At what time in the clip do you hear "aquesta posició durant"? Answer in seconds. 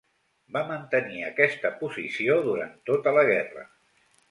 1.27-2.75